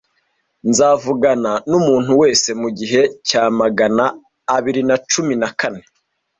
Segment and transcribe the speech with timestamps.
[0.69, 4.05] Nzavugana numuntu wese mugihe cya magana
[4.55, 5.81] abiri na cumi na kane.